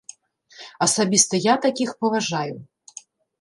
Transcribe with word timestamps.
Асабіста 0.85 1.41
я 1.41 1.59
такіх 1.67 1.89
паважаю. 2.05 2.55